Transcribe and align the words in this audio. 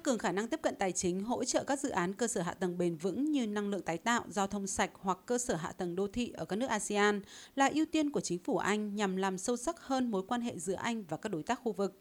tăng 0.00 0.04
cường 0.04 0.18
khả 0.18 0.32
năng 0.32 0.48
tiếp 0.48 0.62
cận 0.62 0.74
tài 0.78 0.92
chính, 0.92 1.20
hỗ 1.20 1.44
trợ 1.44 1.64
các 1.64 1.80
dự 1.80 1.88
án 1.88 2.12
cơ 2.12 2.26
sở 2.26 2.42
hạ 2.42 2.54
tầng 2.54 2.78
bền 2.78 2.96
vững 2.96 3.24
như 3.24 3.46
năng 3.46 3.68
lượng 3.68 3.82
tái 3.82 3.98
tạo, 3.98 4.24
giao 4.28 4.46
thông 4.46 4.66
sạch 4.66 4.90
hoặc 4.94 5.18
cơ 5.26 5.38
sở 5.38 5.54
hạ 5.54 5.72
tầng 5.72 5.96
đô 5.96 6.06
thị 6.08 6.32
ở 6.36 6.44
các 6.44 6.56
nước 6.56 6.66
ASEAN 6.66 7.22
là 7.54 7.70
ưu 7.74 7.86
tiên 7.92 8.10
của 8.10 8.20
chính 8.20 8.38
phủ 8.38 8.56
Anh 8.56 8.96
nhằm 8.96 9.16
làm 9.16 9.38
sâu 9.38 9.56
sắc 9.56 9.80
hơn 9.80 10.10
mối 10.10 10.22
quan 10.28 10.40
hệ 10.40 10.58
giữa 10.58 10.74
Anh 10.74 11.04
và 11.08 11.16
các 11.16 11.28
đối 11.32 11.42
tác 11.42 11.60
khu 11.62 11.72
vực. 11.72 12.00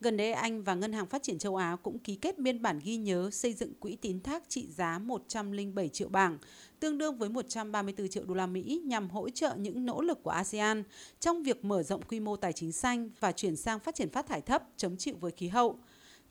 Gần 0.00 0.16
đây, 0.16 0.32
Anh 0.32 0.62
và 0.62 0.74
Ngân 0.74 0.92
hàng 0.92 1.06
Phát 1.06 1.22
triển 1.22 1.38
châu 1.38 1.56
Á 1.56 1.76
cũng 1.82 1.98
ký 1.98 2.16
kết 2.16 2.38
biên 2.38 2.62
bản 2.62 2.80
ghi 2.84 2.96
nhớ 2.96 3.30
xây 3.32 3.52
dựng 3.52 3.74
quỹ 3.74 3.96
tín 3.96 4.20
thác 4.20 4.42
trị 4.48 4.68
giá 4.70 4.98
107 4.98 5.88
triệu 5.88 6.08
bảng, 6.08 6.38
tương 6.80 6.98
đương 6.98 7.18
với 7.18 7.28
134 7.28 8.08
triệu 8.08 8.24
đô 8.24 8.34
la 8.34 8.46
Mỹ 8.46 8.82
nhằm 8.84 9.10
hỗ 9.10 9.30
trợ 9.30 9.54
những 9.56 9.86
nỗ 9.86 10.02
lực 10.02 10.22
của 10.22 10.30
ASEAN 10.30 10.82
trong 11.20 11.42
việc 11.42 11.64
mở 11.64 11.82
rộng 11.82 12.02
quy 12.02 12.20
mô 12.20 12.36
tài 12.36 12.52
chính 12.52 12.72
xanh 12.72 13.10
và 13.20 13.32
chuyển 13.32 13.56
sang 13.56 13.80
phát 13.80 13.94
triển 13.94 14.10
phát 14.10 14.26
thải 14.26 14.40
thấp, 14.40 14.62
chống 14.76 14.96
chịu 14.96 15.14
với 15.20 15.30
khí 15.30 15.48
hậu. 15.48 15.78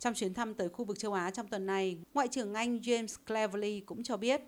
Trong 0.04 0.14
chuyến 0.14 0.34
thăm 0.34 0.54
tới 0.54 0.70
khu 0.70 0.86
vực 0.86 1.00
châu 1.00 1.14
Á 1.14 1.32
trong 1.32 1.48
tuần 1.48 1.66
này, 1.66 1.98
Ngoại 2.14 2.28
trưởng 2.28 2.54
Anh 2.54 2.80
James 2.80 3.08
Cleverly 3.28 3.80
cũng 3.80 4.04
cho 4.04 4.18
biết 4.18 4.42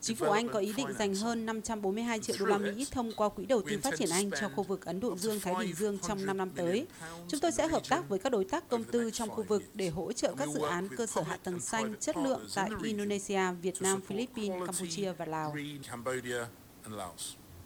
Chính 0.00 0.16
phủ 0.16 0.26
Anh 0.30 0.48
có 0.48 0.58
ý 0.58 0.72
định 0.72 0.86
dành 0.98 1.14
hơn 1.14 1.46
542 1.46 2.20
triệu 2.20 2.36
đô 2.38 2.46
la 2.46 2.58
Mỹ 2.58 2.86
thông 2.90 3.12
qua 3.16 3.28
Quỹ 3.28 3.46
đầu 3.46 3.62
tư 3.62 3.78
phát 3.82 3.94
triển 3.98 4.10
Anh 4.10 4.30
cho 4.40 4.48
khu 4.48 4.62
vực 4.62 4.84
Ấn 4.84 5.00
Độ 5.00 5.16
Dương-Thái 5.16 5.54
Bình 5.58 5.74
Dương 5.74 5.98
trong 5.98 6.26
5 6.26 6.36
năm 6.36 6.50
tới. 6.50 6.86
Chúng 7.28 7.40
tôi 7.40 7.52
sẽ 7.52 7.66
hợp 7.68 7.82
tác 7.88 8.08
với 8.08 8.18
các 8.18 8.32
đối 8.32 8.44
tác 8.44 8.68
công 8.68 8.84
tư 8.84 9.10
trong 9.10 9.30
khu 9.30 9.42
vực 9.42 9.62
để 9.74 9.88
hỗ 9.88 10.12
trợ 10.12 10.34
các 10.38 10.48
dự 10.48 10.60
án 10.62 10.88
cơ 10.96 11.06
sở 11.06 11.22
hạ 11.22 11.36
tầng 11.42 11.60
xanh 11.60 11.94
chất 12.00 12.16
lượng 12.16 12.40
tại 12.54 12.70
Indonesia, 12.82 13.52
Việt 13.62 13.82
Nam, 13.82 14.00
Philippines, 14.00 14.66
Campuchia 14.66 15.12
và 15.12 15.24
Lào. 15.24 15.54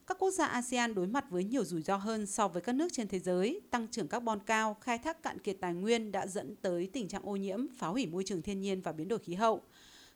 Các 0.08 0.18
quốc 0.18 0.30
gia 0.30 0.46
ASEAN 0.46 0.94
đối 0.94 1.06
mặt 1.06 1.24
với 1.30 1.44
nhiều 1.44 1.64
rủi 1.64 1.82
ro 1.82 1.96
hơn 1.96 2.26
so 2.26 2.48
với 2.48 2.62
các 2.62 2.74
nước 2.74 2.88
trên 2.92 3.08
thế 3.08 3.18
giới. 3.18 3.60
Tăng 3.70 3.88
trưởng 3.90 4.08
carbon 4.08 4.38
cao, 4.46 4.76
khai 4.80 4.98
thác 4.98 5.22
cạn 5.22 5.38
kiệt 5.38 5.56
tài 5.60 5.74
nguyên 5.74 6.12
đã 6.12 6.26
dẫn 6.26 6.56
tới 6.62 6.90
tình 6.92 7.08
trạng 7.08 7.22
ô 7.28 7.36
nhiễm, 7.36 7.66
phá 7.78 7.86
hủy 7.86 8.06
môi 8.06 8.24
trường 8.24 8.42
thiên 8.42 8.60
nhiên 8.60 8.80
và 8.80 8.92
biến 8.92 9.08
đổi 9.08 9.18
khí 9.18 9.34
hậu. 9.34 9.62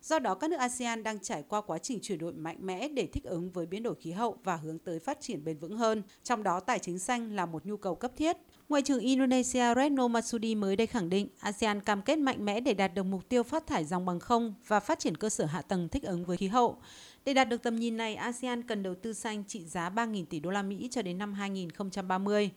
Do 0.03 0.19
đó, 0.19 0.35
các 0.35 0.51
nước 0.51 0.57
ASEAN 0.57 1.03
đang 1.03 1.19
trải 1.19 1.45
qua 1.49 1.61
quá 1.61 1.79
trình 1.79 1.99
chuyển 2.03 2.19
đổi 2.19 2.33
mạnh 2.33 2.57
mẽ 2.61 2.89
để 2.89 3.07
thích 3.07 3.25
ứng 3.25 3.51
với 3.51 3.67
biến 3.67 3.83
đổi 3.83 3.95
khí 3.95 4.11
hậu 4.11 4.39
và 4.45 4.57
hướng 4.57 4.79
tới 4.79 4.99
phát 4.99 5.21
triển 5.21 5.45
bền 5.45 5.59
vững 5.59 5.77
hơn. 5.77 6.03
Trong 6.23 6.43
đó, 6.43 6.61
tài 6.61 6.79
chính 6.79 6.99
xanh 6.99 7.37
là 7.37 7.47
một 7.47 7.67
nhu 7.67 7.77
cầu 7.77 7.95
cấp 7.95 8.13
thiết. 8.17 8.37
Ngoại 8.69 8.83
trưởng 8.83 9.01
Indonesia 9.01 9.75
Retno 9.75 10.09
Marsudi 10.09 10.55
mới 10.55 10.77
đây 10.77 10.87
khẳng 10.87 11.09
định 11.09 11.29
ASEAN 11.41 11.81
cam 11.81 12.03
kết 12.03 12.19
mạnh 12.19 12.45
mẽ 12.45 12.61
để 12.61 12.75
đạt 12.75 12.95
được 12.95 13.03
mục 13.03 13.29
tiêu 13.29 13.43
phát 13.43 13.67
thải 13.67 13.85
dòng 13.85 14.07
bằng 14.07 14.21
không 14.21 14.55
và 14.67 14.81
phát 14.81 14.99
triển 14.99 15.17
cơ 15.17 15.29
sở 15.29 15.45
hạ 15.45 15.63
tầng 15.63 15.89
thích 15.89 16.03
ứng 16.03 16.25
với 16.25 16.37
khí 16.37 16.49
hậu. 16.49 16.77
Để 17.25 17.35
đạt 17.35 17.49
được 17.49 17.63
tầm 17.63 17.77
nhìn 17.77 17.97
này, 17.97 18.15
ASEAN 18.15 18.63
cần 18.63 18.83
đầu 18.83 18.95
tư 18.95 19.13
xanh 19.13 19.45
trị 19.45 19.65
giá 19.65 19.91
3.000 19.91 20.25
tỷ 20.27 20.41
đô 20.41 20.51
la 20.51 20.63
Mỹ 20.63 20.89
cho 20.91 21.03
đến 21.03 21.19
năm 21.19 21.35
2030. 21.35 22.51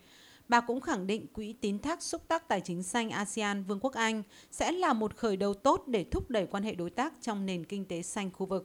Bà 0.48 0.62
cũng 0.62 0.82
khẳng 0.82 1.08
định 1.08 1.28
quỹ 1.28 1.54
tín 1.54 1.80
thác 1.80 2.04
xúc 2.04 2.22
tác 2.28 2.48
tài 2.48 2.62
chính 2.62 2.84
xanh 2.84 3.10
ASEAN 3.10 3.64
Vương 3.64 3.80
quốc 3.80 3.94
Anh 3.94 4.24
sẽ 4.52 4.72
là 4.72 4.94
một 4.94 5.16
khởi 5.16 5.38
đầu 5.38 5.54
tốt 5.54 5.84
để 5.88 6.06
thúc 6.12 6.30
đẩy 6.30 6.46
quan 6.46 6.64
hệ 6.64 6.76
đối 6.76 6.90
tác 6.90 7.14
trong 7.22 7.46
nền 7.46 7.66
kinh 7.66 7.86
tế 7.86 8.02
xanh 8.02 8.32
khu 8.32 8.46
vực. 8.46 8.64